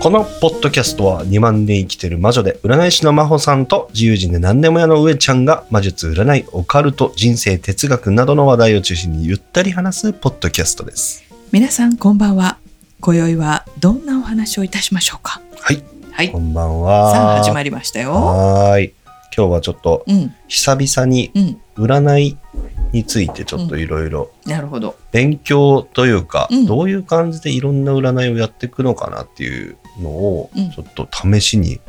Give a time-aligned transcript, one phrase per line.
[0.00, 11.22] このポッドキャストは2万年生きてる魔女で占い師の真帆さんと自由人で何でも屋の上ちゃんが魔術占いオカルト人生哲学などの話題を中心にゆったり話すポッドキャストです。
[11.52, 12.56] 皆さんこんばんは。
[13.02, 15.42] 今宵はどんなお話をいたしましょうか?
[15.60, 15.82] はい。
[16.12, 16.32] はい。
[16.32, 17.12] こんばんは。
[17.12, 18.12] さあ始まりましたよ。
[18.12, 18.94] はーい。
[19.36, 20.34] 今日はちょっとうん。
[20.48, 21.60] 久々にうん。
[21.76, 22.38] 占い
[22.92, 24.96] についてちょっといろいろなるほど。
[25.12, 26.66] 勉強というか、うん。
[26.66, 30.70] どういう感じでいろんな占いをやっていくのかなっていうのをうん。
[30.70, 31.80] ちょっと試しに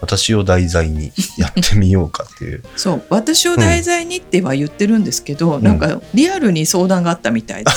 [0.00, 2.62] 私を題材に やってみようかっていう。
[2.76, 3.02] そう。
[3.10, 5.62] 私を題材にっては言ってるんですけど、ん。
[5.62, 7.74] なんかリアルに相談があったみたいで、 っ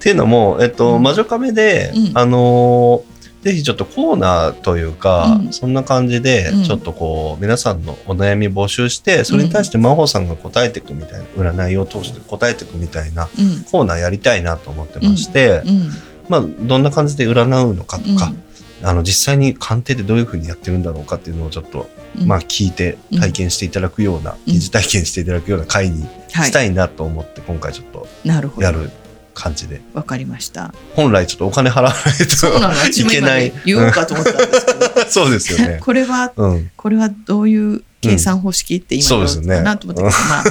[0.00, 1.02] ていうのも、えっとうん。
[1.02, 2.10] 魔女カメで、うん。
[2.14, 5.52] あのーぜひちょっとコーナーというか、うん。
[5.52, 6.64] そんな感じでうん。
[6.64, 13.64] ちょっとこう皆さんのお悩み募集してそれに対して真帆さんが答えていくみたいな占いを通して答えていくみたいなうん。
[13.70, 15.92] コーナーやりたいなと思ってまして、うん
[16.28, 18.44] まあどんな感じで占うのかとか、うん。
[18.86, 22.26] あの実際に鑑定でどういうふうにやってるんだろうかっていうのをちょっと、うん。
[22.26, 26.48] まあ聞いて体験していただくような、うん疑似体験していただくような回にはい。
[26.48, 28.66] したいなと思って今回ちょっとなるほど。
[28.66, 28.90] やる
[29.34, 29.80] 感じで。
[29.92, 30.72] わかりました。
[30.94, 32.74] 本来ちょっとお金払わないとそうなの。
[32.74, 33.44] 私いけない。
[33.44, 35.78] ね言おうかと思ったんですけど、 そうですよね。
[35.82, 39.46] これはうん、これはどういう計算方式って今そうですね。
[39.46, 40.44] 言おうかなと思ったけど、まあ、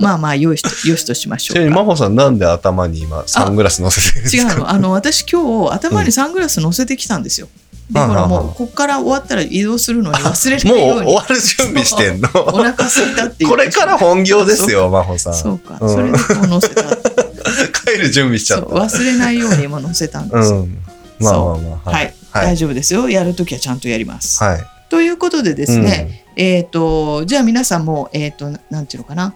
[0.00, 1.74] まあまあよしとよしとしましょちなみにう。
[1.74, 4.52] か真帆さんなんで頭に今サングラス乗せてるんですか？
[4.52, 4.70] 違うの。
[4.70, 12.28] あの私今日頭にサングラス乗せてきたんですよ、でうんほらもうこっから終わったら移動するのに忘れないもうように終わる準備してんの？
[12.34, 13.50] お腹空いたっていう。
[13.50, 15.34] これから本業ですよ真帆さん。
[15.34, 15.90] そうか、うん。
[15.90, 16.82] それでこう乗せた。
[17.92, 20.78] 帰る準備しちゃった忘れないように今乗せたんですよ、うん。
[21.18, 21.90] まあまあまあ。
[21.90, 22.46] はい、はい。
[22.46, 23.08] 大丈夫ですよ。
[23.08, 24.60] やるときはちゃんとやります、はい。
[24.88, 29.34] ということでですね、えっ、とじゃあ皆さんもえっ、となんていうのかな？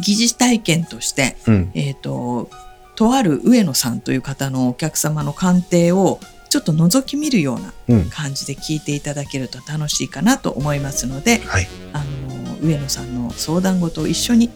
[0.00, 1.70] 疑似体験としてうん。
[1.74, 2.48] えっ、と
[2.94, 6.20] とある上野さんという方のお客様の鑑定を
[6.54, 8.10] ちょっと覗き見るようなうん。
[8.10, 11.66] 感じで聞いていただけると楽しいかなと思いますので、はい。
[11.92, 14.50] あの上野さんの相談事を一緒に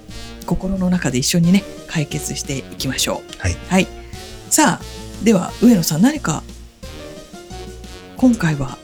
[0.46, 3.48] 心の中で一緒にね解決していきましょう。
[3.68, 3.88] はい、
[4.48, 6.44] さあでは上野さん何か
[8.16, 8.78] 今回は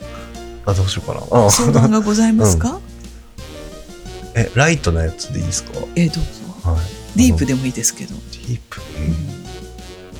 [0.67, 1.47] あどうしようかな。
[1.47, 2.81] あ相談がございますか、
[4.35, 5.71] えライトなやつでいいですか？
[5.95, 6.25] えーどう
[6.65, 6.69] ぞ。
[6.73, 6.77] は
[7.15, 7.19] い。
[7.19, 8.81] ディープでもいいですけど、ディープ、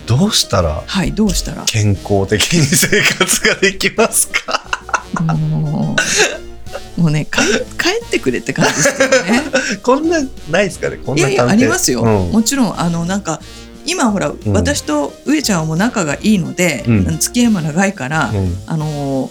[0.07, 1.65] どうしたらはいどうしたら？
[1.65, 4.69] 健康的に生活ができますか？
[5.23, 5.97] も
[6.97, 7.41] うもうね帰
[7.77, 9.43] 帰ってくれって感じですけどね。
[9.83, 10.21] こんな
[10.51, 10.99] ないですかね？
[10.99, 12.33] こんないやいやありますよ、うん。
[12.33, 13.41] もちろんあのなんか
[13.87, 14.39] 今ほら、ん。
[14.47, 17.19] 私と上ちゃんはもう仲がいいので、うん。
[17.19, 18.57] 付き合いも長いから、うん。
[18.67, 19.31] あの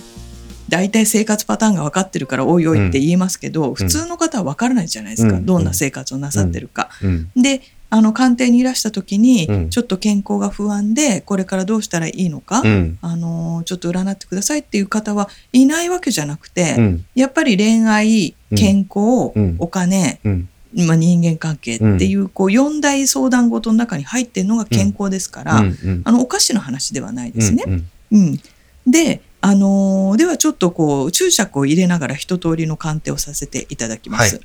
[0.69, 5.45] 大体生活パターンが分かってるからおいおいって言えますけど、普通の方は分からないじゃないですか、うん。
[5.45, 6.89] どんな生活をなさってるか。
[7.01, 7.29] うん。
[7.35, 7.61] で
[7.93, 9.69] あの鑑定にいらした時に、うん。
[9.69, 12.97] ちょっと健康が不安でこれからどうしたらいいのか、うん。
[13.01, 17.05] あのちょっと占ってくださいっていう方はいないわけじゃなくて、うん。
[17.13, 18.57] やっぱり恋愛うん。
[18.57, 19.55] 健康、うん。
[19.59, 20.49] お金、うん。
[20.87, 25.65] まあ、人間関係っていう,、こう4大相談事の中に入ってるのが健康ですから、うん。
[25.67, 26.01] うん。
[26.03, 27.63] あのお菓子の話ではないですね。
[27.67, 27.85] うん。
[28.11, 28.39] うん。
[28.87, 34.41] で、あのーではちょっとこう注釈を入れながら一通りの鑑定をさせていただきます。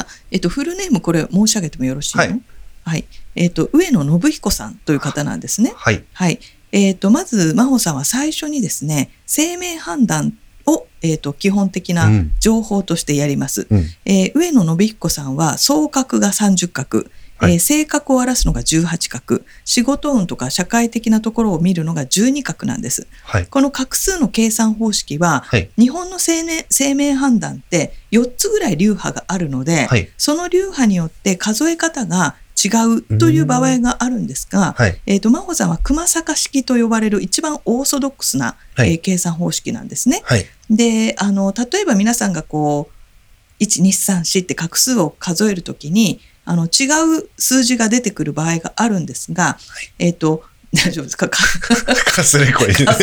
[0.00, 2.22] はさあ、えっと、フルネームこれ申し上げてもよろしいの？
[2.22, 2.42] はい、
[2.84, 3.04] はい。
[3.34, 5.72] えっと、上野信彦さんという方なんですね。
[5.76, 6.02] はい。
[6.12, 6.40] はい。
[6.72, 10.32] えっ、と、まず、真帆さんは最初にですね、生命判断
[10.64, 12.32] を、えっ、と、基本的なうん。
[12.40, 13.66] 情報としてやります。
[13.70, 13.84] うん。
[14.06, 17.04] えー上野信彦さんは、総格が30角、
[17.42, 17.52] はい。
[17.54, 23.06] えー性格を荒らすのが18角、仕事運とか社会的なところを見るのが12角なんです。
[23.24, 23.46] はい。
[23.46, 25.70] この画数の計算方式は、はい。
[25.78, 30.08] 日本の生命生命判断って4つぐらい流派があるので、はい。
[30.16, 32.68] その流派によって数え方が違
[32.98, 35.00] うという場合があるんですが、はい。
[35.06, 38.92] えー、と真帆さんは熊坂式と呼ばれる一番オーソドックスな、はい。
[38.92, 40.22] えー計算方式なんですね。
[40.24, 40.46] はい。
[40.70, 43.02] であの例えば皆さんがこう
[43.64, 46.86] 1234って画数を数えるときにあの違
[47.18, 49.58] う数字が出てくる場合があるんですが、
[49.98, 50.42] えっ、と
[50.74, 51.28] 大丈夫ですか？
[51.28, 52.96] かかすれ声 か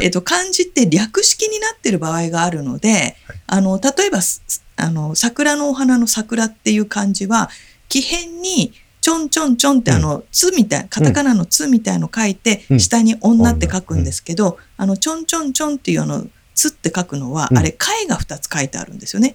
[0.00, 3.16] えっと漢字って略式になってる場合があるので、
[3.46, 4.42] あの例えばす
[4.76, 7.50] あの桜のお花の桜っていう漢字は
[7.88, 8.72] 木辺に
[9.02, 12.80] ちょんちょんちょんってあの、つみたい、カタカナのつみたいの書いて、うん。
[12.80, 16.24] 下に女って書くんですけど、あの、ちょんちょんちょんっていうあの、
[16.54, 17.58] つって書くのは、うん。
[17.58, 19.34] あれ、貝が2つ書いてあるんですよね。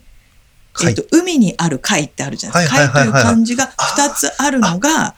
[0.78, 2.90] 貝えっと、海にある貝ってあるじゃないですか。
[2.90, 5.16] 貝という漢字が2つあるのが。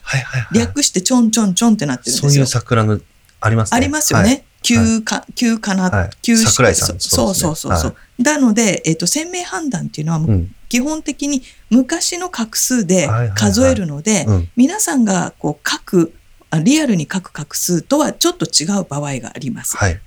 [0.54, 2.46] 略してちょんちょんちょんってなってるんですよそういう。
[2.46, 3.00] 桜の、
[3.42, 3.78] ありますね。
[3.78, 4.46] ありますよね。
[4.62, 7.96] 旧か、旧かな、はい旧式桜井さんそうそうそうそう。
[8.18, 10.20] なので、えっ、と、鮮明判断っていうのは。
[10.70, 11.42] 基本的に
[11.72, 14.50] 昔の画数で数えるので、うん。
[14.56, 16.19] 皆さんがこう書く、あ
[16.58, 19.78] リアルに書く画数とはちょっと違う場合があります。
[19.78, 20.00] はい。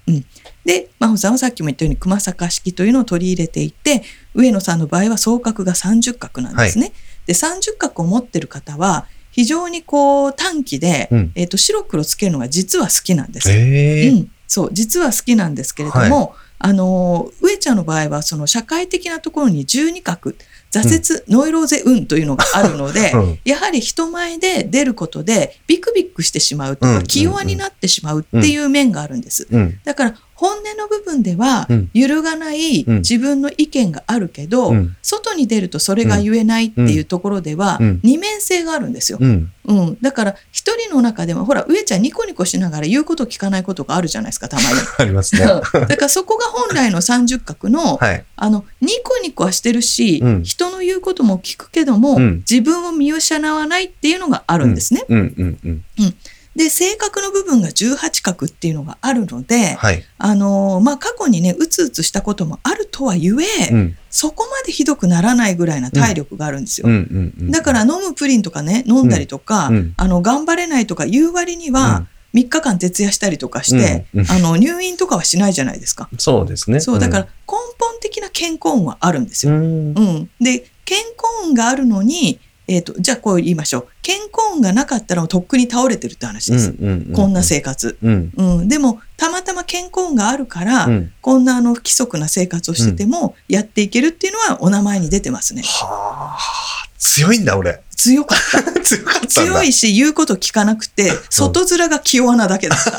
[0.65, 4.03] で、真帆さんはさっきも言ったように熊坂式というのを取り入れていて、
[4.35, 6.93] 上野さんの場合は総角が30角なんですね。
[7.27, 13.51] で、30角を持ってる方は、非常にこう短期で、うんえっ、と、白黒つけるのが実は好きなんです。
[13.51, 20.33] ええうん、そう実は好きなんですけれども、あの上ちゃんの場合はその社会的なところに十二角
[20.73, 23.39] 挫折、ノイローゼ運というのがあるので、うん。
[23.45, 29.47] やはり人前で出ることでビクビクしてしまうとか、気弱になってしまうっていう面があるんです。
[29.51, 29.79] うん。
[29.85, 39.19] だから本音の部分ではうん揺るがないうん自分の意見があるけど、うん外に出るとそれが言えないっていうところではうん二面性があるんですよ。
[39.21, 39.53] うん。
[39.65, 44.69] うん、だから一人の中でもほら上ちゃんニコニコしながら言うこと聞かないことがあるじゃないですかたまに。
[44.99, 45.47] ありますね。
[45.47, 48.25] だからそこが本来の三十角の, はい。
[48.35, 55.05] あのニコニコはしてるし、うん人の言うことも聞くけども、うん自分を見失わないっていうのがあるんですね。
[55.09, 56.15] うんうんうん。
[56.55, 60.05] で性格の部分が18角っていうのがあるので、はい。
[60.19, 63.97] あのーまあ、過去にねうつうつしたこともあるとはゆえ、うん。
[64.11, 66.89] そこまでひどくならないぐらいな体力があるんですよ。
[66.89, 67.51] うんうんうん。
[67.51, 76.09] だから飲むプリンとかね飲んだりとか、うんあの頑張れないとか言う割には、3日間徹夜したりとかして、うんうんあの入院とかはしないじゃないですか。
[76.19, 76.81] そうですね。
[76.81, 77.31] そうだから根
[77.79, 79.57] 本的な健康運はあるんですうよ。
[79.59, 79.63] ん。
[79.63, 87.97] うんで健康運があるのに、えー、とじゃあこう言いましょう健康運がなかったらとっくに倒れてるって話です、うんこんな生活。
[88.03, 88.33] うん。
[88.37, 91.13] うん、でもたまたま健康運があるから、うん。
[91.21, 95.63] こんなあの不規則な生活をしててもやっていけるっていうのはお名前に出てますね。
[95.65, 96.89] はあ。
[96.99, 97.81] 強いんだ、俺。
[97.95, 98.63] 強かった。
[98.83, 99.27] 強かった。
[99.29, 102.91] 強いし言うこと聞かなくて外面が気弱なだけだった。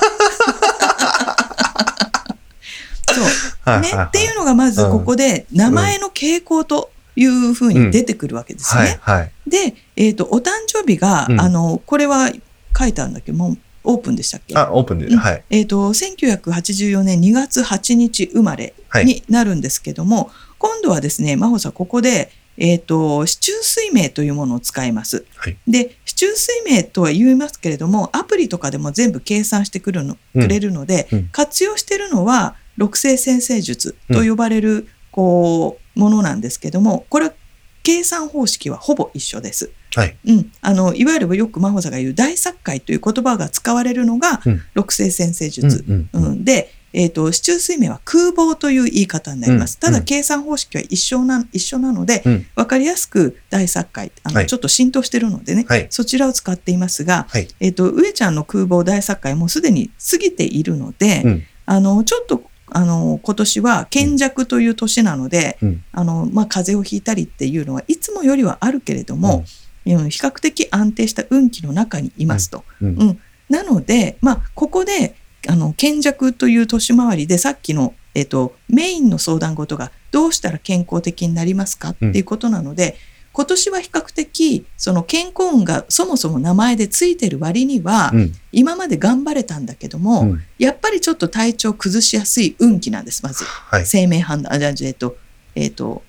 [3.14, 3.92] そうね。
[3.94, 9.00] っていうのがまずここで名前の傾向というふうに出てくるわけですね。
[9.02, 9.32] はいはい。
[9.48, 11.42] で、えー、とお誕生日が、うん。
[11.42, 12.32] あのこれは
[12.78, 14.58] 書いてあるんだっけどもうオープンでしたっけ？
[14.58, 15.08] あ、オープンで。
[15.08, 15.18] うん。
[15.18, 15.44] はい。
[15.50, 19.06] えー、と1984年2月8日生まれはい。
[19.06, 25.26] になるんですけども、今度はですね真帆さんここで、えー、と市中水明というものを使います。
[25.36, 25.58] はい。
[25.68, 30.42] で市中水明とは言いますけれどもアプリとかでも全部計算してくるの、うん。
[30.44, 31.30] くれるので、うん。
[31.32, 37.34] 活用してるのは六星先生術と呼ばれる、こうものなんですけどもこれは
[37.84, 39.72] 計算方式はほぼ一緒です。
[39.96, 40.18] はい。
[40.26, 44.62] うん、あのいわゆるよく真帆さんが言う大作界という言葉が使われるのが、うん。
[44.74, 46.10] 六星先生うん術、うん。
[46.14, 46.20] う。
[46.36, 46.46] ん。
[46.46, 52.46] で、えー、と市中水明は空房という言い方になります、ただ計算方式は一緒な一緒なので、うん。
[52.56, 54.48] 分かりやすく大作界あの、はい。
[54.48, 55.88] ちょっと浸透してるのでね、はい。
[55.90, 57.48] そちらを使っていますが、はい。
[57.60, 61.44] えー、と上ちゃんの空房大作界もうすでに過ぎているので、うん。
[61.66, 62.44] あのちょっと
[62.74, 65.84] あの今年は賢弱という年なので、うん。
[65.92, 69.46] あのまあ、風邪をひいたりっていうのはいつもよりはあるけれども、
[69.86, 70.10] うん。
[70.10, 72.64] 比較的安定した運気の中にいますと。
[72.82, 72.88] うん。
[72.98, 73.20] うん。
[73.50, 75.16] なので、まあ、ここで
[75.48, 82.96] あの賢弱という年回りでさっきの、えっとメインの相談事がどうしたら健康的になりますかっていうことなので、
[83.34, 88.32] 今年は比較的その健康運がそもそも名前でついてる割には、うん。
[88.52, 93.44] 今まで頑張れたんだけども、うんやっぱりちょっと体調崩しやすい運気なんですまず。
[93.44, 93.86] はい。
[93.86, 95.18] 生命判断あじゃあえっと
[95.56, 96.04] えっと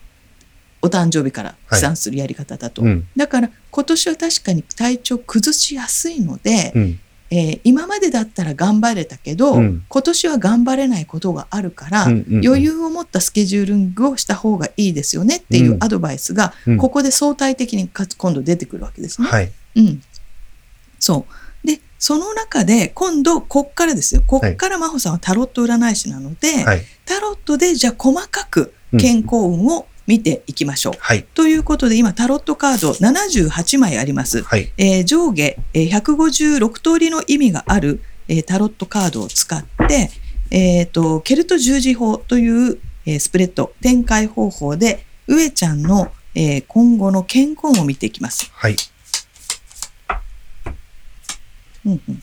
[0.82, 3.08] お誕生日から試算するやり方だと、うん。
[3.16, 7.00] だから今年は確かに体調崩しやすいので、うん。
[7.36, 9.84] えー今までだったら頑張れたけど、うん。
[9.88, 12.46] 今年は頑張れないことがあるから、うんうんうん。
[12.46, 15.84] 余裕を持ったスケジューリングをした方がいいですよねっていううん。
[15.84, 16.76] アドバイスが、うん。
[16.78, 19.28] ここで相対的にか今度出てくるわけですね。
[19.28, 19.50] はい。
[19.76, 20.02] うん、
[21.00, 21.26] そ
[21.64, 21.66] う。
[21.66, 24.22] でその中で今度こっからですよ。
[24.26, 26.82] こっから真帆さんはタロット占い師なので、はい。
[27.04, 30.94] タロットでじゃあ細かく健康運を見ていきましょう。
[30.98, 31.24] はい。
[31.34, 34.42] ということで今タロットカード78枚あります。
[34.42, 34.70] はい。
[34.76, 40.10] えー上下、えー156通りの意味がある、えータロットカードを使って、
[40.50, 48.50] えーとケルト十字法という、えースプレッド展開方法で上ちゃんの、えー今後の健康を見ていきます。
[48.52, 48.76] はい。
[51.86, 52.20] うんうんうん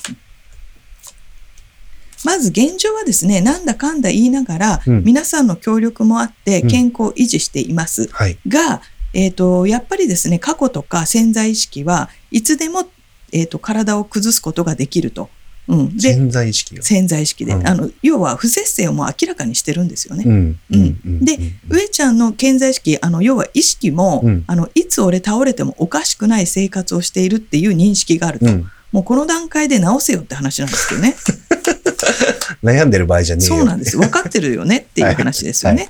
[2.23, 5.03] まず現状はですねなんだかんだ言いながら、うん。
[5.03, 6.67] 皆さんの協力もあってうん。
[6.69, 8.07] 健康を維持しています。
[8.11, 8.37] はい。
[8.47, 8.81] が、
[9.13, 12.85] えー、とやっぱりですね過去とか潜在意識はいつでも、
[13.33, 15.29] えー、と体を崩すことができると。
[15.67, 16.83] うん、で潜在意識が。
[16.83, 17.67] 潜在意識で、うん。
[17.67, 20.23] あの要は不節制をもう明らかにしてるんですよね。
[20.25, 20.59] うん。
[20.71, 21.25] うん。
[21.25, 21.37] で
[21.69, 24.43] 上ちゃんの健在意識あの要は意識も、うん。
[24.47, 31.15] あのいつ俺倒れてもおかしくない生活をしているっていう認識があると、うんもうこの段階で直せよって話なんですけどね。
[32.63, 33.55] 悩んでる場合じゃねえよ。
[33.55, 33.97] そうなんです。
[33.97, 35.89] 分かってるよねっていう話ですよね。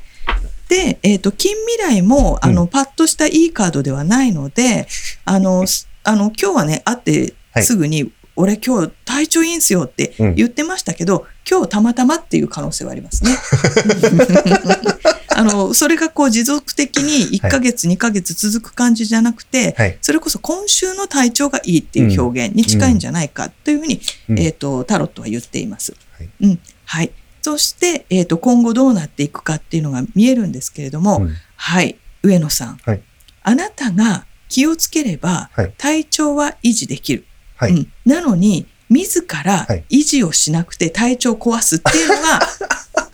[0.70, 4.88] で、えっ、と、近未来も、あの、うパッとしたいいカードではないので、
[5.25, 13.31] あの、すあの、今日はね、会ってはいすぐに、俺今日体調いいんすよってうん言ってましたけど、今日たまたまっていう可能性はありますね。
[15.33, 19.98] あの、それがこう持続的に1ヶ月、2ヶ月続く感じじゃなくて、はい。
[20.01, 25.95] それこそ今週の体調がいいっていう表現に近いんじゃないかというふうに、うんえっ、と、タロットは言っています。
[26.17, 26.60] はいうん。
[26.86, 27.12] はい。
[27.41, 31.95] そして、えっ、と、今後どうなっていくかっていうのが見えるんですけれども、うんはい。
[32.24, 32.77] 上野さん。
[32.77, 33.01] はい
[33.43, 37.25] あなたが気をつければ、はい体調は維持できる。
[37.62, 37.88] はいうん。
[38.06, 42.39] なのに、自らはい維持をしなくて体調を壊すっていうのが、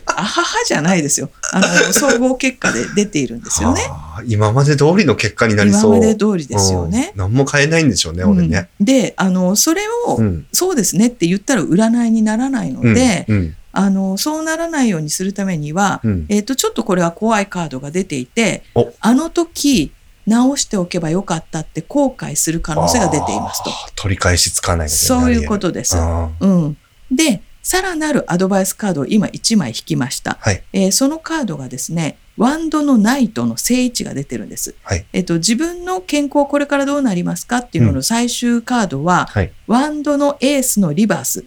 [0.08, 1.30] あははじゃないですよ。
[1.54, 3.82] あの、総合結果で出ているんですよね。
[3.82, 5.92] はあ今まで通りの結果になり今そう。
[5.92, 7.12] まで通りですよね。
[7.14, 8.70] うん何も変えないんでしょうね、俺ね。
[8.80, 10.48] うんで、あの、それを、うん。
[10.52, 13.56] そうですねって言ったら占いにならないのうんで、うん。
[13.74, 16.26] あの、そうならないようにするためには、うん。
[16.30, 19.92] えっ、と、ちょっとこれは怖いカードが出ていてお、あの時、
[20.28, 23.72] 直しておけばよかったって後悔する可能性が出ていますと。
[23.96, 25.98] 取り返しつかないそういうことです。
[25.98, 26.78] うん。
[27.12, 30.38] で、さらなるアドバイスカードを今1枚引きました。
[30.40, 30.64] はい。
[30.74, 34.76] えーそのカードがですね、ワンドのナイトの正位置が出てるんです。
[34.84, 35.06] はい。
[35.12, 39.52] えっ、と、自分の健康これからどうなりますかっていうのの最終カードは、はい。
[39.66, 41.46] ワンドのエースのリバース。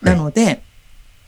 [0.00, 0.62] なので、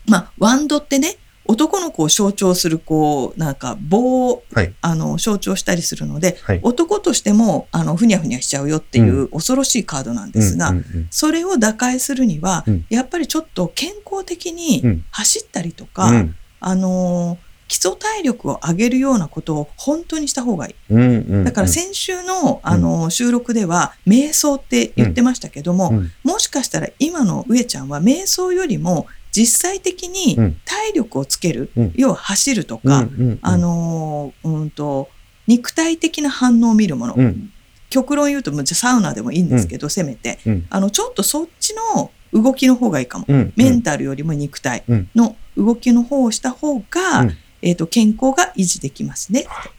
[0.07, 4.73] まあ、ワンドってね、男の子を象徴する、こう、なんか棒を、はい。
[4.81, 6.61] あの、象徴したりするので、はい。
[6.63, 12.87] 男としても、あの、ふにゃふにゃしちゃうよっていう恐ろしいカードなんですが、うんうんそれを打開するには、うん。
[12.89, 15.05] やっぱりちょっと健康的うにん。
[15.11, 16.35] 走ったりとうか、ん。
[16.61, 20.75] あのー基礎体力を上げるようなことを本当にした方がいい。
[20.91, 26.11] うんうんだから先週の、あのー収録では瞑想って言ってましたけども、うん。
[26.25, 30.57] もしかしたら今の上ちゃんは瞑想よりも実際的にうん。
[30.65, 31.93] 体力をつける、うん。
[31.97, 33.39] 要は走るとうんか、うん。
[33.43, 35.09] あのーうんと
[35.47, 37.51] 肉体的な反応を見るもの、うん。
[37.91, 40.39] 極論言うとじゃあサウナでもいいんですけど、せめて。
[40.47, 40.67] うん。
[40.71, 43.53] あのちょっとそっちの動きの方がいいかも、うん。
[43.57, 45.11] メンタルよりも肉体うん。
[45.15, 47.37] の動きの方をした方が、うん。
[47.63, 49.71] えー、と健康が維持できますね、はい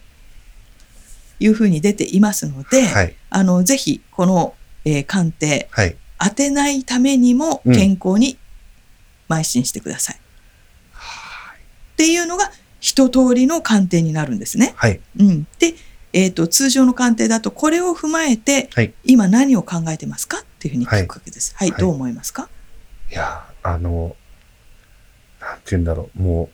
[1.38, 3.16] というふうに出ていますので、はい。
[3.30, 4.54] あのぜひこの、
[4.86, 5.96] えー鑑定はい。
[6.18, 7.76] 当てないためにもうん。
[7.76, 8.38] 健康に
[9.30, 10.16] 邁進してください。
[10.16, 10.20] っ
[11.98, 14.74] ていうのが一通りの鑑定になるんですね。
[14.76, 15.00] はい。
[15.20, 15.76] うん、で、
[16.14, 21.56] えー、と通常の鑑定だとこれを踏まえて、はい今何を考えてますかっていうふうに聞くわけです。
[21.56, 22.50] はい、はいどう思いますか、
[23.12, 24.16] いや、あの、
[25.40, 26.22] なんて言うんだろう。
[26.22, 26.50] も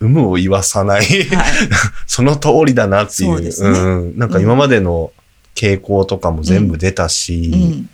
[0.00, 1.04] う、有無を言わさない。
[1.04, 1.48] はい
[2.06, 3.36] その通りだなっていう。
[3.36, 4.18] うですねん。
[4.18, 5.12] なんか今までの
[5.54, 7.90] 傾向とかも全部出たし、うん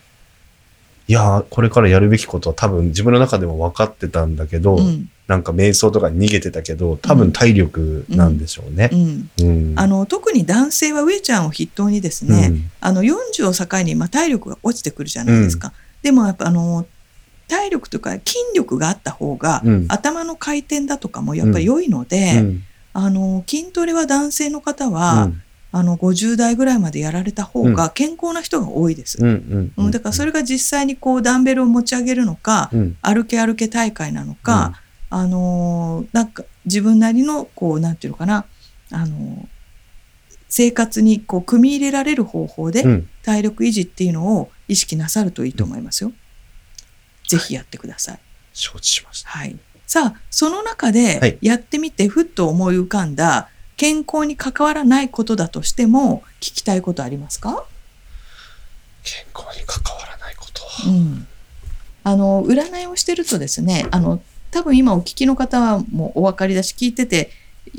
[1.08, 5.10] いやー、これからやるべきことは多分自分の中でも分かってたんだけど、うん。
[5.28, 8.90] なんか瞑想とかに逃げてたけど、多分体力なんでしょうね。
[8.92, 8.96] う。
[8.96, 9.30] ん。
[9.40, 9.75] うん。
[9.76, 12.70] あの特に男性は上ちゃんを筆頭にですね、うん。
[12.80, 15.72] あの40を境に、まあ、体力が落ちてくるじゃないですか。
[16.02, 16.86] でもやっぱあの
[17.48, 19.86] 体力とか筋力があった方が、うん。
[19.88, 22.62] 頭の回転だとかもやっぱり良いので、うん。
[22.92, 25.42] あの筋トレは男性の方は、うん
[25.76, 29.18] あの50代ぐらいまでやられた方が健康な人が多いです。
[29.21, 34.80] うんうんうんだからそれが実際にこうダンベルを持ち上げるのか、うん歩け歩け大会なのか、
[35.11, 38.47] あのーなんか自分なりのこうなんていうのかな、
[38.90, 39.47] あのー
[40.49, 46.12] 生活にこう組み入れられる方法でうん体力維持っていうのを意識なさるといいと思いますよ。
[47.28, 48.21] ぜひやってください。
[48.52, 49.28] 承知しました。
[49.30, 49.59] はい。
[49.87, 57.64] さあ、その中はでいやってみてふっと思い浮かんだ健康に関わらないことだとしても聞きたいことありますか？
[59.02, 60.62] 健康に関わらないこと。
[60.88, 61.26] うん、
[62.04, 67.30] あの占いをしてるとですねあの多分今お聞きの方はもうお分かりだし聞いてて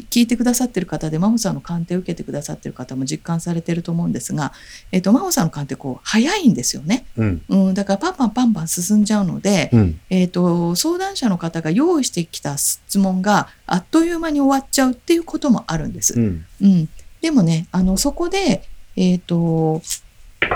[0.09, 4.51] 聞いてくださってる方で真帆さんの鑑定を受けてくださってる方も実感されてると思うんですが、
[4.91, 7.41] えっと真帆さんの鑑定こう早いんですよね、うん。
[7.47, 9.99] うん、だからパンパンパンパン進んじゃうので、うん。
[10.09, 16.19] えっと相談者の方が用意してきた質問があっという間に終わっちゃうっていうこともあるんです。
[16.19, 16.45] うん。
[16.61, 16.89] うん、
[17.21, 18.63] でもねあのそこで、
[18.95, 19.81] えー、と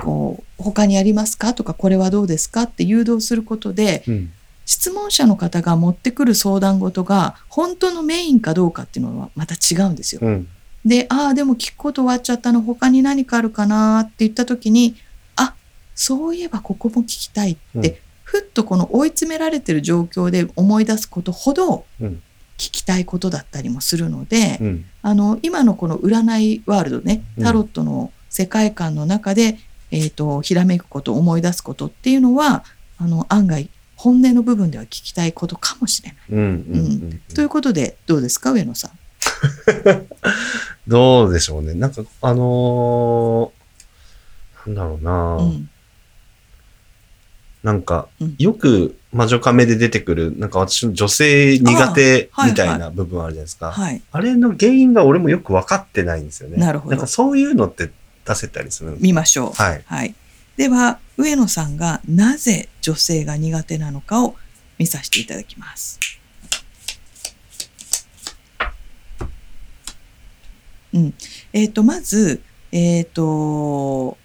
[0.04, 1.54] こう他にありますか？
[1.54, 2.64] とかこれはどうですか？
[2.64, 4.34] って誘導することでうん。
[4.72, 10.22] 質問者の方が持ってくる相談事が本当のメインかどうかっていうのはまた違うんですよ。
[10.24, 10.48] うん。
[10.86, 14.96] でああでも聞くこと終わっちゃったの他に何かあるかなって言った時に
[15.36, 15.56] あ
[15.94, 22.24] そういえばここも聞きたいって、うんふふっとこの追い詰められてる状況で思い出すことほどうん
[22.58, 29.58] 聞きたいことだったりもするので、うんあの今のこの占いワールドねうんタロットの世界観の中で、
[29.92, 32.64] えー、とひらめくこと思い出すことっていうのは
[32.98, 33.70] あの案外
[34.02, 36.18] 本音の部分では聞きたいことかもしれない。
[36.32, 36.80] うんうんう
[37.14, 38.92] んということでどうですか上野さん？
[40.88, 41.76] どうでしょうね。
[41.76, 45.70] なんか、あのーなんだろうな、うん
[47.64, 53.72] なんかうん、よく魔女カメで出てくる、なんか私の女性苦手あはいみたいな部分あるじゃないですか。
[53.72, 56.58] はい、あれの原因が俺もよく分かってないんですよね。
[56.58, 57.92] なるほどんかそういうのって
[58.26, 59.52] 出せたりする見ましょう。
[59.54, 59.84] はい。
[59.86, 60.16] はい、
[60.62, 64.36] では上野さんがなぜ女性が苦手なのかを
[64.78, 66.00] 見させていただきます。
[70.94, 71.14] うん、
[71.52, 74.20] えっ、とまずえっ、と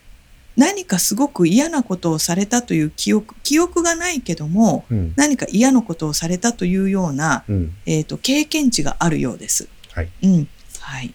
[0.56, 5.14] 何かすごく嫌なことをされたという記憶記憶がないけどもうん。
[5.16, 7.74] 何か嫌なことをされたというような、うん。
[7.86, 9.70] えー、と経験値があるようです。
[9.94, 10.10] はい。
[10.22, 10.48] うん
[10.80, 11.14] はい、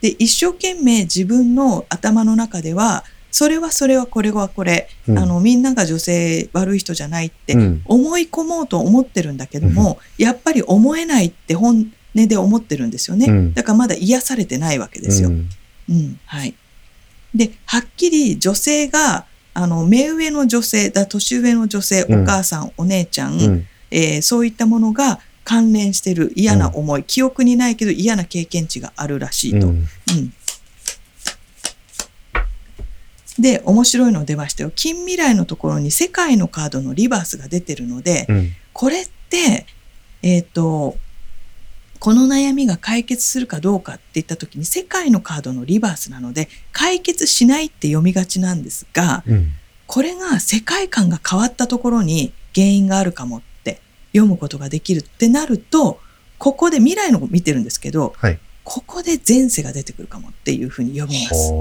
[0.00, 5.18] で一生懸命自分の頭の中ではそれはそれはこれはこれ、うん。
[5.18, 7.82] あのみんなが女性悪い人じゃないってうん。
[7.84, 13.54] 思い込もうと思ってるんだけども、やっぱり思えないって本音で思ってるんですよね、うん。
[13.54, 15.28] だからまだ癒されてないわけですよ。
[15.28, 15.48] うん。
[15.88, 16.54] うんはい、
[17.34, 22.22] ではっきり女性があの目上の女性だ年上の女性、うん。
[22.22, 23.66] お母さんお姉ちゃん、うん。
[23.90, 29.68] えーそういったものが関連してる嫌な思い、記憶にないけど嫌な経験値があるらしいと。
[29.68, 29.74] うん。
[29.74, 30.32] うん
[33.40, 38.50] で面白いの出ましたよ近未来のところに世界のカードのリバースが出てるので、うん。
[38.72, 39.66] これって
[40.22, 40.96] えっ、と
[41.98, 49.52] この悩みが解決するかどうかって言った時に世界のカードのリバースなので解決しないって読みがちなんですがうん。
[49.86, 53.80] これが世界観が変わったところに原因があるかもって
[54.12, 56.00] 読むことができるってなると
[56.38, 58.38] ここで未来のを見てるんですけどはい。
[58.62, 61.52] ここで前世が出てくるかもっていうふうに読みます。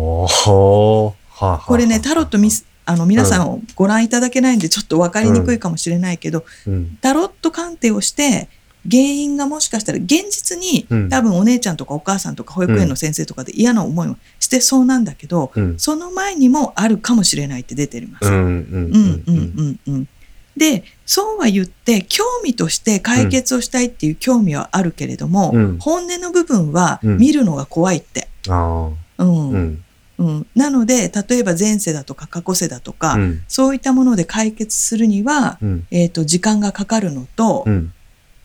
[1.40, 6.98] はあはあこれねタロットミスあの皆さんをご覧いただけないんでちょっと分かりにくいかもしれないけど、うん。
[7.02, 8.50] タロット鑑定をして
[8.90, 15.78] 原因がもしかしたら現実に、うん多分お姉ちゃんとかお母さんとか保育園の先生とかで嫌な思いをしてそうなんだけど、うん。
[15.78, 18.28] その前にもあるかもしれないって出てます。
[18.28, 18.34] うん。
[18.34, 18.44] うん。
[18.44, 20.08] うんうんうんうん。
[20.58, 28.28] でそうは言って興味として解決をしたいっていう興味はあるけれども、うん本音の部分はうん見るのが怖いって。
[28.48, 29.84] うん
[30.20, 30.28] うん。
[30.28, 33.44] うんなので例えば前世だとか過去世だとか、うん。
[33.48, 35.88] そういったもので解決するには、うん。
[35.92, 37.94] えー、と時間がかかるのと、うん。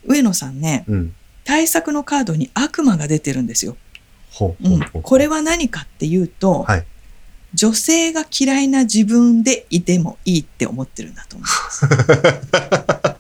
[0.06, 1.14] 上野さんねうん。
[1.44, 3.76] 対策のカードに悪魔が出てるんですよ。
[4.32, 5.02] ほううん。
[5.02, 6.86] これは何かっていうと、はい。
[7.54, 11.48] 女性が嫌いな自分でいてもいいって思ってるんだと思う。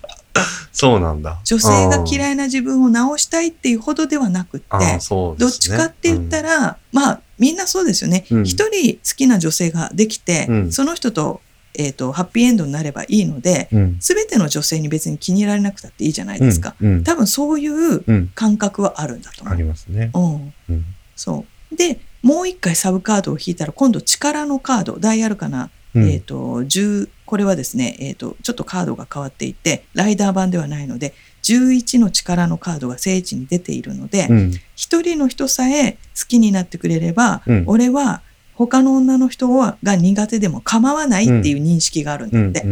[0.72, 1.38] そうなんだ。
[1.44, 8.24] 女性が嫌いな自分を直したいっていうほどではなくって、ねどっちかって言ったら、まあみんなそうですよね。
[8.30, 11.40] うん一、人好きな女性ができて、うんその人と,、
[11.74, 13.96] えー、とハッピーエンドになればいいので、うん。
[13.98, 16.74] 全ての女性に別に気に入られなくたっていいじゃないですか。
[17.04, 18.28] 多分そういううん。
[18.34, 19.54] 感覚はあるんだと思う。
[19.54, 20.10] ありますね。
[20.14, 20.84] うんうん。
[21.16, 34.52] そうでもう一回サブカードを引いたら今度力のカードダイヤルかな、うんえっ、と10これはですね、えー、とちょっとカードが変わっていてライダー版ではないので11の力のカードが聖地に出ているのでうん。
[34.74, 38.22] 一、人の人さえ好きになってくれれば、うん俺は
[38.54, 42.52] 他の女の人はが苦手でも構わないっていう認識があるんうん。
[42.52, 42.68] だって。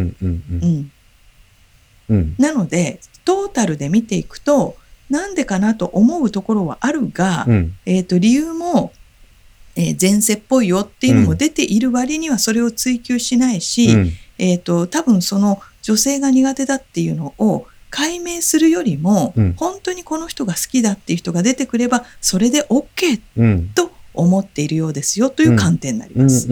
[2.39, 4.77] なのでトータルで見ていくと
[5.11, 7.75] なんでかなと思うところはあるが、うん。
[7.85, 8.93] えー、と理由も、
[9.77, 14.11] えー前世っぽいよっていうのも出ている割にはそれを追求しないし、うん。
[14.39, 19.53] えー、と多分その女性が苦手だっていうのを解明するよりも、うん。
[19.57, 23.69] 本当にこの人が好きだっていう人が出てくればそれで OK うん。
[23.69, 26.23] と思っているようですよという観点になりうん。
[26.23, 26.49] ます。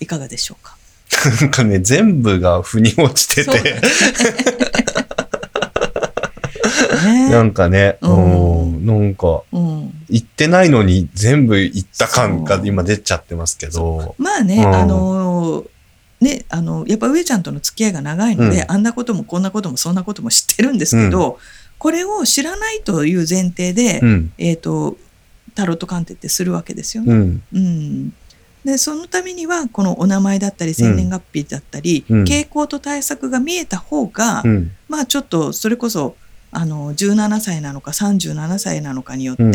[0.00, 0.76] いかがでしょうか？
[1.40, 3.80] なんかね、全部が腑に落ちてて、
[7.04, 7.30] ね。
[7.30, 14.74] なんかね、ううんん、なんか、うん、言ってないのに全部言った感が今出ちゃってますけど、まあね、うん。
[14.74, 15.66] あのー
[16.24, 18.70] ね、あのやっぱ上ちゃんとの付き合いが長いので、うん。
[18.70, 21.38] あんなこともこんなこともそんなことも知ってるんですけど、
[21.78, 24.96] これを知らないという前提で、うん、えー、と
[25.54, 27.12] タロット鑑定ってするわけですよね。
[27.12, 28.14] うん、うん。
[28.64, 32.24] でそのためにはこのお名前だったり生年月日だったり、うん。
[32.24, 36.16] 傾向と対策が見えた方が、うん、まあちょっとそれこそ
[36.52, 39.52] あの17歳なのか37歳なのかによって、うん。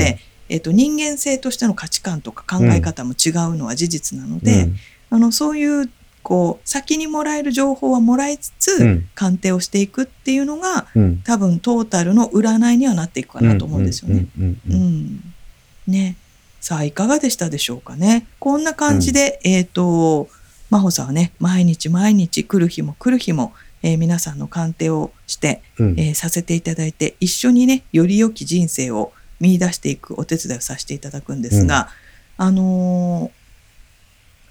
[0.50, 4.70] えっと人間性としての価値観とか考え方も違うのは事実なので、
[5.10, 5.90] あのそういう
[6.24, 11.18] こう先にもらえる情報はもらいつつ、うん鑑定をしていくっていうのがうん。
[11.24, 14.28] 多分トータルの占いにはなっていくかなと思うんですよね。
[14.38, 15.34] うんうんううんうんん。
[15.88, 16.16] ね。
[16.62, 18.28] さあ、いかがでしたでしょうかね。
[18.40, 20.28] こんな感じで、えっ、と、
[20.70, 31.90] 真帆さんはね、毎日毎日来る日も来る日も、えー皆さんの鑑定をして、うんえーさせていただいて、一緒にね、より良き人生を見出していくお手伝いをさせていただくんですが、
[32.38, 33.39] あのー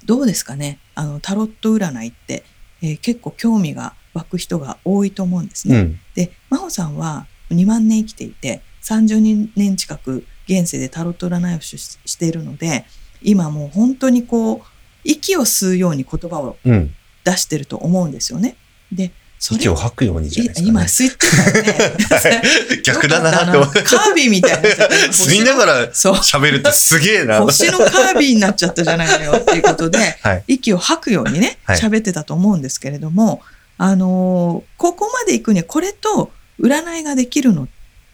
[0.08, 0.78] どうですかね？
[0.94, 2.42] あの、タロット占いって、
[2.82, 5.78] えー結構興味が湧く人が多いと思うんですね。
[5.78, 6.00] うん。
[6.14, 12.86] で真帆さんは2万年生きていて30年近く現世でタロット占いをししているので
[13.22, 14.62] 今もう本当にこう
[15.04, 16.94] 息を吸うように言葉をうん。
[17.24, 18.56] 出してると思うんですよね。
[18.90, 20.68] でそれ息を吐くようにじゃないですか、ね。
[20.68, 22.42] 今吸ってたよね。
[22.84, 24.68] 逆だなってよ思うかったなカービィみたいにな。
[25.10, 27.40] 吸いながらそう喋るってすげえな。
[27.40, 30.44] 星のカービィになっちゃったじゃないのよっていうことで、はい。
[30.48, 33.42] 息を吐くようにねはい喋ってたと思うんですけれども、
[33.76, 37.68] あのーここまで行くにはこれと占いができるの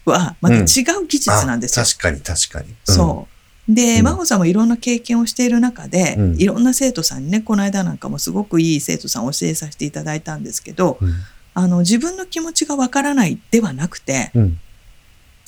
[0.05, 0.65] はまた違う
[1.07, 1.83] 技術なんですよ。
[1.83, 2.67] あ確かに確かに。
[2.87, 3.34] うんそう
[3.67, 11.13] で、うん真帆さんもいろんな経験をしている中で、うんいろんな生徒さんにねこの間なんかもすごくいい生徒さんを教えさせていただいたんですけどうん。
[11.57, 14.59] あの自分の気持ちがわからないではなくてうん。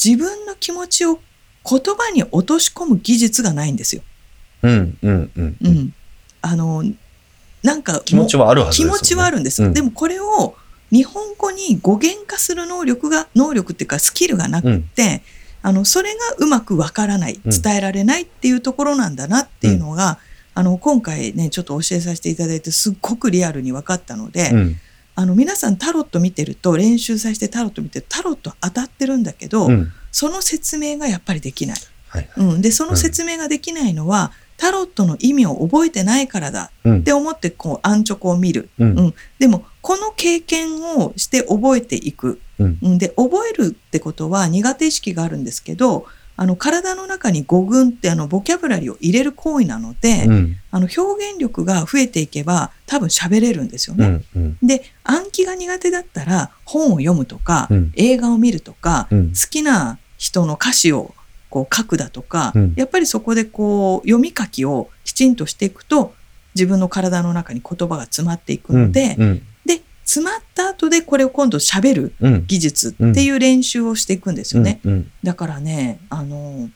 [0.04, 1.20] 自分の気持ちを
[1.70, 4.04] 言葉に落とし込む技術がないんですよ。
[4.64, 4.98] うん。
[5.02, 5.32] うん。
[5.36, 5.58] うん。
[5.62, 5.94] うん、
[6.42, 6.84] あの
[7.64, 8.90] なんか気持ちはあるはずね。
[8.90, 10.56] 持ちはあるんです、うんでもこれを
[10.92, 15.22] 日本語に語源化する能力が能力っていうかスキルがなくって、
[15.62, 20.20] あのそれがうまくわからないうん伝えられないっていうところなんだなっていうのが、
[20.54, 24.76] あの今回ねちょっと教えさせていただいてすっごくリアルに分かったので、うん。
[25.20, 29.92] あの皆さんタロット見てると練習させてタロット見てるとタロット当たってるんだけど、うん。
[30.12, 31.78] その説明がやっぱりできない。
[32.10, 32.30] はい。
[32.38, 46.08] うん、でその説明ができないのは、タロットの意味を覚えてないからだうんって思ってこうアンチョコを見る、うんうんでもこの経験をして覚えていく、うんうんで覚えるってことは苦手意識があるんですけど
[46.40, 50.56] あの体の中に語群ってあのボキャブラリーを入れる行為なので、うん。
[50.70, 54.24] あの表現力が増えていけば多分喋れるんですよね。
[54.36, 54.58] うん。
[54.62, 54.68] うん。
[54.68, 61.16] で暗記が苦手だったら本を読むとか、うん映画を見るとか、うん好きな人の歌詞を
[61.50, 66.14] こう書くだとか、うんやっぱりそこでこう読み書きをきちんとしていくと
[66.54, 69.38] 自分の体の中に言葉が詰まっていくので、うん。
[69.38, 69.44] で
[70.08, 72.46] 詰まった後でこれを今度喋るうん。
[72.48, 74.80] 技術っていう練習をしていくんですよね。
[74.86, 75.12] うん。
[75.22, 76.70] だからねあの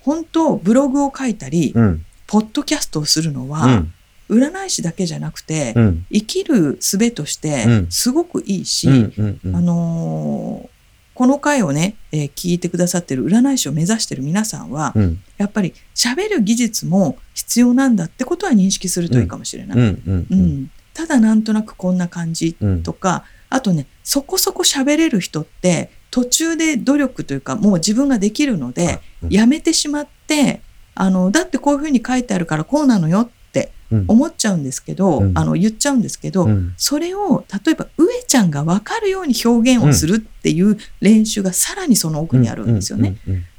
[0.00, 2.04] 本当ブログを書いたり、うん。
[2.26, 3.92] ポッドキャストをするのは、うん。
[4.30, 6.06] 占い師だけじゃなくて、うん。
[6.10, 9.40] 生きる術としてうんすごくいいし、うん。
[9.44, 9.56] うん。
[9.56, 10.68] あのー
[11.14, 15.22] この回をね、えー聞いてくださってる占い師を目指してる皆さんは、うん。
[15.36, 19.78] やっぱり喋る技術も必要なんだってことは認識するといいかもしれない。
[19.78, 20.26] ううんん。
[20.30, 20.70] うん。
[20.98, 22.82] ただなんとなくこんな感じうん。
[22.82, 30.60] とか、あとね、そこそこ喋れる人って途中で努力というかもう自分ができるので、うんやめてしまって、
[30.96, 36.74] あの、だってこういうふうに書いてあるからこうなのよってうん思っちゃうんですけど、うんあの、言っちゃうんですけど、うん。
[36.76, 43.18] それを例えば上ちゃんが分かるように表現をするっていう練習がさらにその奥にあるんですよね。。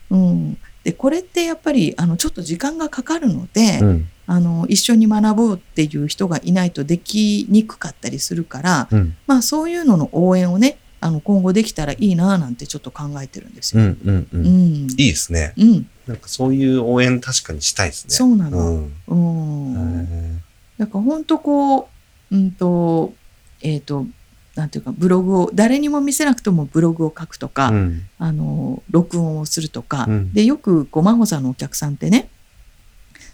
[0.09, 4.09] うんでこれってやっぱりあのちょっと時間がかかるので、うん。
[4.31, 9.17] あの一緒に学ぼうっていう人がいないとできにくかったりするから、うん。
[9.25, 13.81] まあ、そういうのの応援をねあの今後できたらいいななんてちょっと考えてるんですよ。
[13.81, 13.97] うん。
[14.05, 14.15] うん。
[14.15, 14.27] う。
[14.31, 15.53] うんんいいですね。
[15.57, 18.11] うんなんかそういう応援確かにしたいですね。
[18.11, 18.87] そうなの。
[19.07, 19.73] うん。
[19.73, 20.39] うん
[20.77, 21.89] から本当こ
[22.31, 23.13] う、うんと、
[23.61, 24.05] えっ、と、
[24.55, 28.01] なんていうか、ブログを、誰にも見せなくてもブログを書くとか、ーうん。
[28.17, 32.29] あの、録音をするとか、うんで、よく、こう、真帆さんのお客さんってね、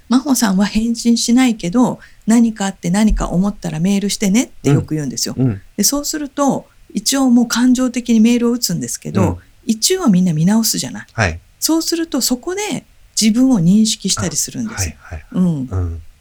[0.10, 5.36] 真帆さんは返信しないけど、何かあって何か思ったらメールしてねってよく言うんですよ。
[5.38, 5.62] うん。
[5.78, 11.08] で、そうすると、一応もう感情的にメールを打つんですけど、うん一応はみんな見直すじゃない。
[11.14, 11.40] はい。
[11.60, 12.86] そうすると、そこで
[13.20, 14.96] 自分を認識したりするんですよ。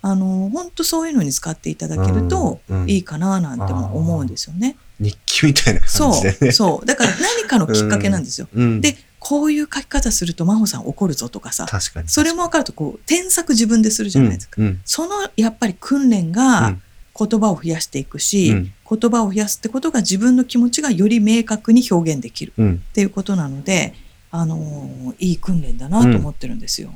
[0.03, 4.77] 本当そういうのに使っていただけるとうんうんいいかななんても思うんですよね。
[5.01, 6.87] 日記みたいなそう感じでね。、そう。
[6.87, 8.49] だから何かのきっかけなんですよ。
[8.55, 8.81] うん。
[8.81, 12.09] で、こういう書き方すると真帆さん怒るぞとかさ、確かに。
[12.09, 14.61] それも分かるとこう、添削自分でするじゃないですか。
[14.61, 14.67] うん。
[14.69, 16.83] うんそのやっぱり訓練うがん
[17.19, 22.75] 言葉を増やしていくし、うん言葉を増やすってことが自分の気持ちがより明確に表現できるうん。
[22.91, 23.95] っていうことなので、
[24.31, 26.91] あのーいい訓練だなと思ってるんですよ。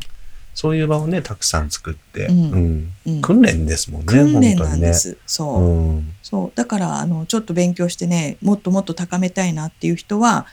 [0.55, 2.27] そういう場をね、たくさん作って。
[2.27, 2.93] うんうん。
[3.07, 4.07] うん訓練ですもんね。
[4.07, 4.57] 訓練。
[4.57, 5.17] なんです。
[5.25, 5.63] そう。
[5.63, 6.13] うん。
[6.23, 6.53] そう。
[6.55, 10.47] だから、あの、ちょっと勉強してね、もっともっと高めたいなっていう人は、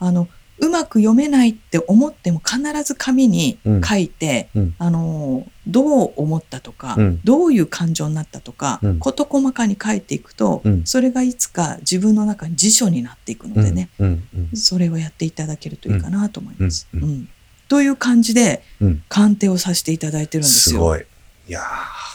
[0.00, 0.28] あの、
[0.62, 4.74] うまく読めないって思っても必ず紙に書いて、うん。
[4.78, 7.20] あのどう思ったとか、うん。
[7.24, 8.98] どういう感情になったとか、うん。
[9.00, 10.82] 事細かに書いていくと、うん。
[10.86, 13.88] それがいつか自分の中に辞書になっていくのでね、
[14.54, 16.86] それをやっていただけるといいかなと思います。
[16.94, 17.28] うん。
[17.68, 19.02] という感じでうん。
[19.08, 20.76] 鑑定をさせていただいてるんですよ。
[20.76, 21.00] すごい。
[21.48, 22.11] いやー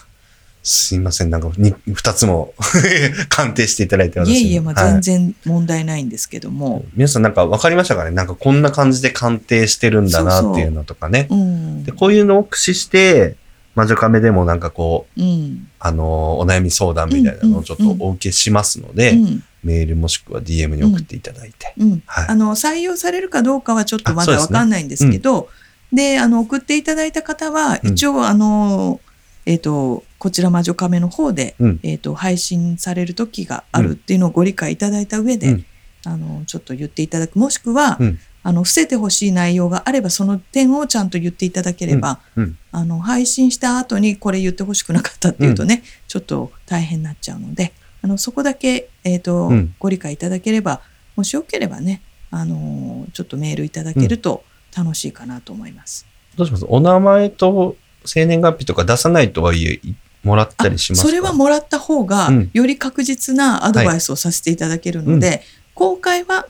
[0.69, 1.30] すいません。
[1.30, 2.53] なんかに、二つも
[3.30, 4.91] 鑑定していただいていえいえ、まあ、はい。
[5.01, 8.12] 全然問題ないんですけども、皆さんなんか分かりましたかね？
[8.12, 11.27] なんかこんな感じで鑑定してるんだなっていうのとかね。
[11.30, 11.84] うん。
[11.86, 13.38] で、こういうのを駆使して、
[13.75, 15.69] 魔女カメでもなんかこう、うん。
[15.80, 16.08] あのー
[16.41, 19.43] お悩み相談みたいなのをちょっとお受けしますので、うん。
[19.63, 21.73] メールもしくは DM に送っていただいて。
[21.77, 22.03] うん。
[22.06, 22.25] はい。
[22.27, 25.47] あの採用されるかどうかはちょっとまだわかんないんですけど、
[25.93, 27.93] であの送っていただいた方はうん。
[27.93, 28.99] 一応、あの
[29.45, 31.80] えっ、とこちら魔女カメの方で、うん。
[31.84, 35.65] えっ、と配信される時があるっていうのをご理解いただいた上で、うん。
[36.06, 37.38] あのちょっと言っていただく。
[37.38, 38.19] もしくは、うん。
[38.43, 42.21] あの伏せてほしい内容があればその点をちゃんと言っていただければ、
[42.71, 49.75] あの配信した後にこれ言ってほしくなかったっていうとね、ちょっと大変になっちゃうのであのそこだけ、えーとうん。
[49.80, 50.80] ご理解いただければ
[51.17, 52.01] もしよければね、
[52.32, 54.45] あのーちょっとメールいただけると
[54.77, 56.06] 楽しいかなと思います。
[56.38, 56.65] どうします？
[56.69, 57.75] お名前と
[58.06, 61.08] 生年月日とか出さないとはいえ、いもらったりしますか？
[61.08, 65.41] それはもらった方がうんより確実なアドバイスをさせていただけるので、
[65.73, 66.47] 公開は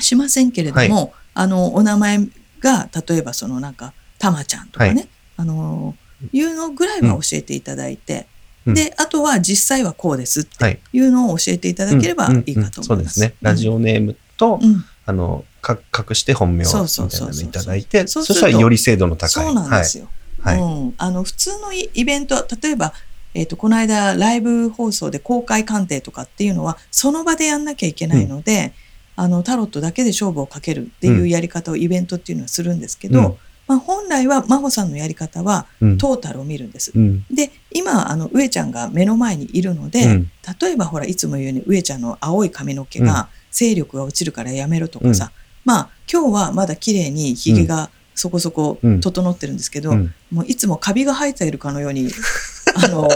[0.00, 2.18] しませんけれども、あのお名前
[2.60, 5.94] が例えばそのなんかたまちゃんとかね、はあの
[6.32, 8.26] いうのぐらいは教えていただいて、
[8.66, 10.80] うんであとは実際はこうですってはい。
[10.92, 12.86] いうのを教えていただければいいかと思います。
[12.86, 13.34] そうですね。
[13.40, 19.44] ラジオネームと、うんあの、か隠して本名みたいなのいただいて、そしたらより精度の高い。
[19.44, 20.06] そうなんですよ。
[20.06, 20.12] はい。
[20.46, 20.60] はい。
[20.60, 22.92] うん、あの普通のイイベント例えば、
[23.34, 28.72] えー、とこの間ライブ放送で公開鑑定とかっていうのはその場でやんなきゃいけないので、
[29.16, 33.36] あのタロットだけで勝負をかけるっていうやり方をイベントっていうのはするんですけど、うん。
[33.66, 35.98] まあ、本来は真帆さんのやり方はうん。
[35.98, 36.92] トータルを見るんです。
[36.94, 37.24] うん。
[37.30, 40.30] で今あの上ちゃんが目の前にいるので、うん。
[40.60, 45.32] 例えばほらいつも言うように上ちゃんの青い髪の毛が勢力が落ちるからやめろとかさ、
[45.64, 49.00] まあ今日はまだ綺麗にひげがそこそこうん。
[49.00, 50.14] 整ってるんですけど、うん。
[50.32, 52.10] もういつもカビが生えているかのように
[52.74, 53.08] あの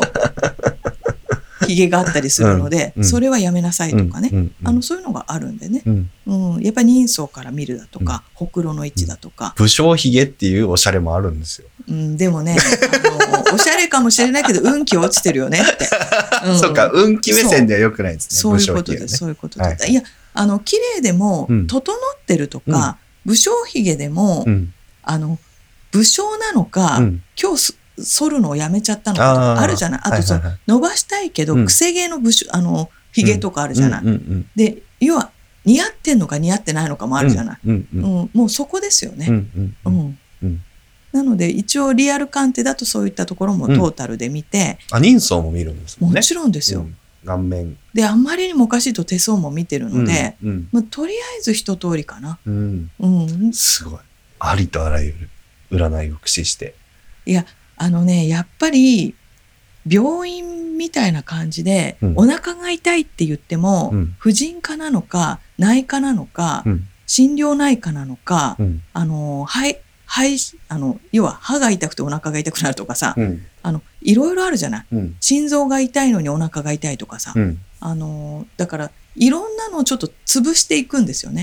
[1.67, 3.03] ひげがあったりするので、うん。
[3.03, 3.09] うん。
[3.09, 4.39] それはやめなさいとかね、うん。
[4.39, 4.55] うん。
[4.63, 6.11] あのそういうのがあるんでね、うん。
[6.27, 11.69] うん、やっぱり人相から見るだとか、ほくろの位置だとか、武将髭っていうおしゃれもあるんですよ。
[11.89, 12.57] うん、でもね
[13.37, 15.89] あのおしゃれかもしれないけど運気落ちてるよねって。
[16.47, 16.59] うん。
[16.59, 18.39] そうか、運気目線では良くないですね。
[18.39, 18.61] そう。
[18.61, 19.91] いうことです、そういうことはいです。
[19.91, 20.03] い、や、
[20.35, 24.73] あの、綺麗でもうん、整ってるとか、武将髭でも、うん。
[25.11, 25.39] あの、
[25.93, 30.01] 武将なのか、うん今日す剃るのをやめちゃったのかとかあるじゃない？
[30.05, 34.03] あとその、はいはいはい伸ばしたいけど、うん癖毛の武将、あの、髭とかあるじゃない？
[34.03, 35.31] うんうんで、要は、
[35.65, 37.59] 似合ってんのか似合ってないのかもあるじゃない？
[37.67, 39.27] うんうんうん、もうそこですよね。
[39.29, 40.19] うんうんううんん。
[40.45, 40.63] うん
[41.13, 46.21] なので、一応リアル鑑定だとそういったところもトータルで見て、あ、人相も見るんですもんね。
[46.21, 46.83] もちろんですよ。
[46.83, 46.97] うん
[47.27, 47.77] 顔面。
[47.93, 52.39] で、あんまりにもおかしいと手相も見てるので、うんまあ、とりあえず一通りかな。
[52.47, 52.91] うん。
[52.99, 53.53] うん。
[53.53, 53.99] すごい。
[54.41, 55.31] ありとあらゆる
[55.71, 56.75] 占いを駆使して。
[57.27, 59.15] いや、あのね、やっぱり、
[59.89, 68.83] 病院みたいな感じで、うんお腹が痛いって言っても、うん婦人科なのか、内科なのか、うん心療内科なのか、うん。
[68.93, 73.43] あの、肺、肺、あの、要は歯が痛くてお腹が痛くなるとかさ、うん。
[73.65, 74.87] あの、いろいろあるじゃない。
[74.93, 75.17] うん。
[75.19, 77.59] 心臓が痛いのにお腹が痛いとかさ、うん。
[77.81, 81.43] あの、だから、いろんなのをちょっと潰していくんですよね。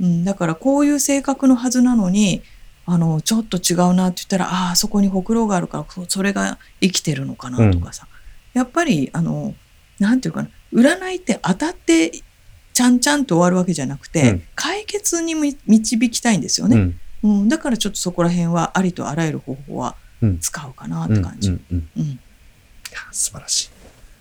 [0.00, 0.06] うん。
[0.06, 2.42] うん、だからこういう性格のはずなのに
[2.86, 8.08] あのちょっと違うなって言ったらああそこにほくろがあるからそそれが生きてるのかなとかさ、
[8.52, 9.54] やっぱりあの
[10.00, 12.10] なんていうかな占いって当たって
[12.72, 17.40] ちゃんちゃんと終わるわけじゃなくて、うん解決にみ導きたいんですよね、うん。
[17.42, 21.50] うんだからちょっとそこら辺はありとあらゆる方法はうん使うかなって感じ。
[21.50, 21.60] うん
[23.12, 23.70] 素晴らし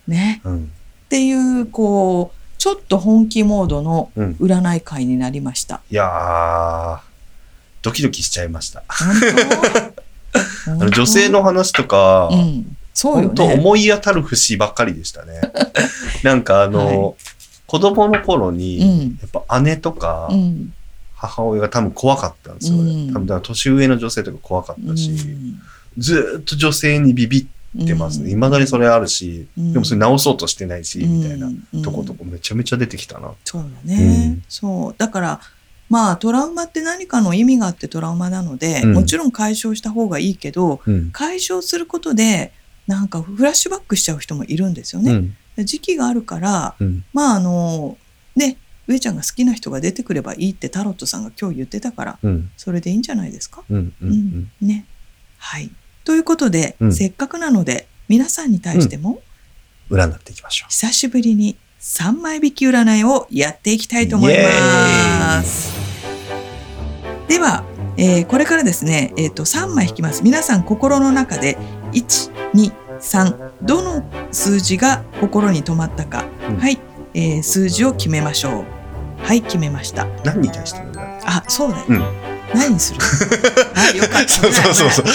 [0.07, 0.11] い。
[0.11, 0.65] ね、うん。
[0.65, 0.67] っ
[1.09, 4.31] ていうこうちょっと本気モードのうん。
[4.39, 5.81] 占い会になりました。
[5.89, 6.99] いやー、
[7.81, 8.83] ドキドキしちゃいました。
[10.67, 13.53] 女性の話とか、うん、そうよ本当ね。
[13.55, 15.39] 思い当たる節ばっかりでしたね。
[16.21, 17.15] なんかあの、
[17.65, 20.73] 子供の頃に、うんやっぱ姉とかうん
[21.15, 22.91] 母親が多分怖かったんですよね。
[22.91, 25.61] うん多分だから年上の女性とか怖かったし、うん
[25.97, 27.47] ずーっと女性にビビって
[27.95, 28.29] ますね。
[28.29, 29.73] 未だにそれあるし、うん。
[29.73, 31.81] でもそれ直そうとしてないし、みたいなうん。
[31.81, 33.33] とことかめちゃめちゃ出てきたな。
[33.43, 34.43] そうだね、うん。
[34.47, 34.95] そう。
[34.97, 35.41] だから
[35.89, 38.93] まあトラウマって何かの意味があってトラウマなので、うん。
[38.93, 41.11] もちろん解消した方がいいけどうん。
[41.11, 42.53] 解消することで
[42.87, 45.11] なんかフラッシュバックしちゃう人もいるんですよね。
[45.57, 45.65] うん。
[45.65, 47.05] 時期があるからうん。
[47.13, 47.97] まああの
[48.35, 52.51] ね上ちゃんが好きな人が出てくればいいってタロットさんが今日言ってたからうん。
[52.57, 53.93] それでいいんじゃないですか、うん。
[54.61, 54.85] ね。
[55.37, 55.69] はい
[56.03, 59.21] ということで、うんせっかくなので皆さんに対しても
[59.89, 65.71] 占っていきましょ久しぶりに3枚引き占いをやっていきたいと思います。
[67.27, 67.63] では、
[67.97, 70.23] えーこれからですね、えー、と3枚引きます。
[70.23, 71.57] 皆さん心の中で
[71.93, 76.79] 1、2、3どの数字が心に留まったか、うんはい、
[77.13, 79.25] えー数字を決めましょう。
[79.25, 80.05] はい、決めました。
[80.05, 81.85] う何に対しての占いあ、そうだよ。
[81.89, 81.93] う
[82.25, 82.99] ん何にする？
[83.75, 84.27] あ、よかった。
[84.29, 85.05] そうそうそうそう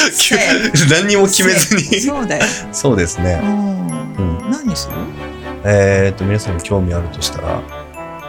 [0.90, 2.44] 何にも決めずにそうだよ。
[2.72, 3.78] そうですねうん
[4.16, 4.94] うん何にする？
[5.64, 7.60] えっと皆さん興味あるとしたら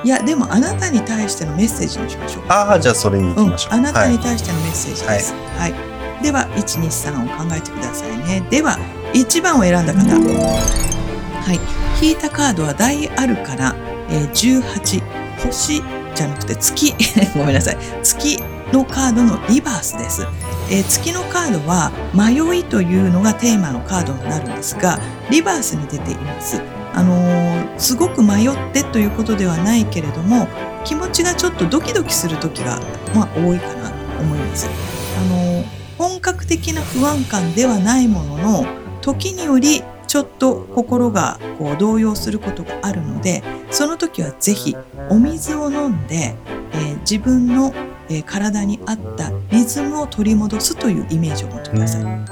[0.03, 2.43] いや、でもあなたに対してのメッセージにしましょう。
[2.47, 5.33] ああじゃあそれに行うんきましょ、う、あなたにはい対してのメッセージです。
[5.57, 5.73] はい。
[6.21, 8.43] では、1、2、3を考えてくださいね。
[8.49, 8.77] では、
[9.13, 9.99] 1番を選んだ方。
[10.09, 11.59] はい。
[12.05, 13.75] 引いたカードは大アルカナ、
[14.09, 15.01] えー18、
[15.45, 15.83] 星
[16.15, 16.93] じゃなくて月、
[17.35, 17.77] ごめんなさい。
[18.03, 18.39] 月
[18.73, 20.23] のカードのリバースです。
[20.69, 24.99] えー月のカードは迷いというのがテーマのカードになるんですが、
[25.29, 26.61] リバースに出ています。
[26.93, 30.47] あのーすごく迷ってということではないけれども、
[30.85, 32.79] 気持ちがちょっとドキドキする時が、
[33.13, 34.69] まあ、多いかなと思います。
[35.17, 35.63] あの
[35.97, 38.65] 本格的な不安感ではないものの
[39.01, 44.75] 時によりちょっと心がこう動揺することがあるのでその時はぜひ
[45.09, 46.35] お水を飲んで、
[46.73, 47.71] えー自分の、
[48.09, 52.01] えー体に合ったリズムを取り戻すというイメージを持ってください。
[52.01, 52.25] うん。
[52.25, 52.31] は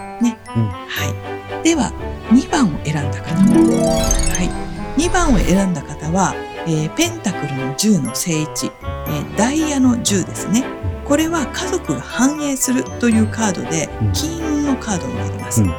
[1.61, 1.91] い、では
[2.31, 6.33] 2番を選んだ方、はい、2番を選んだ方は、
[6.65, 10.63] えーペンタクルの10の正位置、えーダイヤの10ですね。
[11.05, 14.11] これは家族が繁栄するというカードでうん。
[14.13, 15.67] 金運のカードになります、うん。
[15.67, 15.73] うん。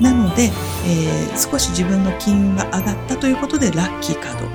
[0.00, 4.46] なので、えー少し自分の金運が上がったということでラッキーカード、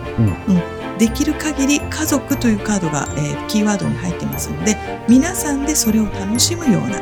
[0.51, 6.99] うんできる限り家族というカードが、えーキーワードに入ってますので皆さんでそれを楽しむような、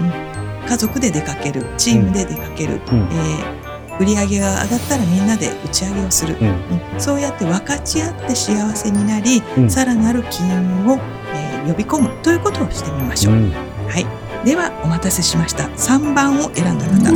[0.00, 0.26] うん
[0.68, 2.98] 家族で出かけるチームで出かける、うん。
[3.12, 3.66] えー
[3.98, 6.48] 売り上げが上がったらみんなで打ち上げをする、うん。
[6.48, 7.00] うん。
[7.00, 9.70] そうやって分かち合って幸せになり、うん。
[9.70, 10.98] さらなる金運を、
[11.34, 13.34] えー呼び込むということをしてみましょう。
[13.34, 13.50] うん。
[13.88, 14.06] はい、
[14.46, 15.64] ではお待たせしました。
[15.64, 17.10] 3番を選んだ方。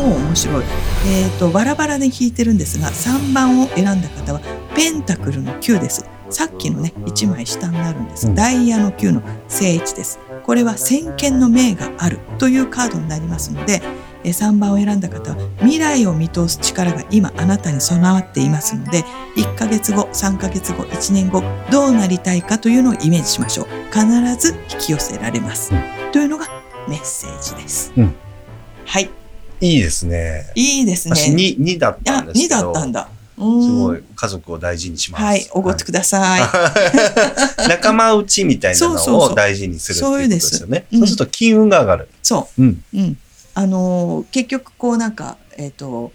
[0.00, 0.64] おお面白い。
[1.08, 4.40] えっ、とバラバラで弾いてるんですが3番を選んだ方は
[4.76, 6.04] ペンタクルの9です。
[6.28, 8.34] さっきのね1枚下になるんです、うん。
[8.34, 10.18] ダイヤの9の正位置です。
[10.44, 12.18] これは先見の明がある。
[12.38, 13.80] というカードになりますので
[14.22, 19.04] えー3番を選んだ方は未来を見通す力が今あなたに備わっていますので
[19.36, 23.66] 1ヶ月後3ヶ月後1年後どうなりたいかというのをイメージしましょう。
[23.92, 26.12] 必ず引き寄せられます、うん。
[26.12, 26.46] というのが
[26.88, 28.14] メッセージです、うん。
[28.84, 29.10] はい。
[29.60, 30.52] いいですね。
[30.54, 31.14] いいですね。
[31.16, 32.60] 私 2, 2だったあ2んですけど。
[32.60, 33.08] だったんだ。
[33.10, 35.24] うんすごい家族を大事にします。
[35.24, 37.68] はいおごってください、はい。
[37.68, 40.86] 仲間内みたいなのを大事にするっていうことですよね。
[40.92, 41.12] そうす。
[41.12, 42.08] ると金運が上がる。
[42.22, 42.62] そう。
[42.64, 42.82] ん。
[42.94, 43.18] う、うん、
[43.54, 46.12] あのー結局こうなんかえっ、と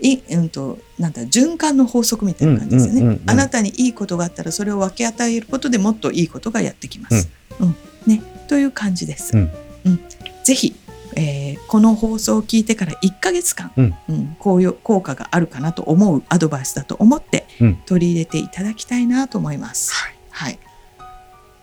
[0.00, 3.30] いうんとなんだ循環の法則みたいな感じですよね、うんうんうんうん。
[3.30, 7.28] あなたにいいことがあったらそれを分け与えることでもっといいことがやってきます、
[7.60, 7.76] うん。
[8.06, 9.50] ね、という感じです、うん。
[9.86, 10.00] うん。
[10.42, 10.74] ぜひ、
[11.16, 13.94] えーこの放送を聞いてから1ヶ月間、うん。
[14.08, 17.76] うんこういう効果があるかなと思うアドバイスだと思ってうん。
[17.86, 20.14] 取り入れていただきたいなと思います、はい。
[20.30, 20.58] はい、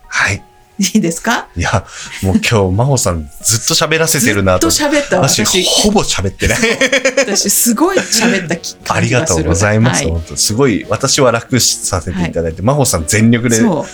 [0.08, 0.44] はい。
[0.80, 1.48] いいですか？
[1.56, 1.86] いや
[2.24, 4.70] もう今日真帆さんずっと喋らせてるなと。
[4.70, 5.20] ずっと喋った。
[5.20, 6.58] 私私ほぼ喋ってない。
[7.18, 10.12] 私すごい喋ったきありがとうございます、はい。
[10.12, 13.86] 本当すごい私は楽させていただいて、真帆さん全力でそう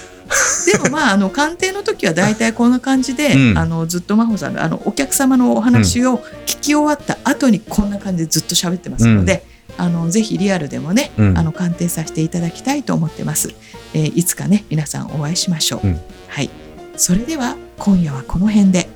[0.71, 3.57] でもまああの鑑定の時は大体こんな感じで、うん。
[3.57, 9.43] あのずっと真帆さんがあのお客様のお話を聞き終わった後にこんな感じでずっと喋ってますので、
[9.77, 11.37] あのぜひリアルでもね、うん。
[11.37, 13.53] あの鑑定させていただきたいと思ってます、
[13.93, 15.99] えーいつかね皆さんお会いしましょう、うん。
[16.27, 16.49] はい。
[16.95, 18.89] それでは今夜はこの辺で。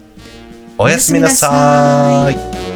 [0.77, 2.70] おやすみなさおやすみなさい